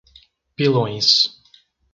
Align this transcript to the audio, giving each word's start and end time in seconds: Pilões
Pilões 0.57 1.29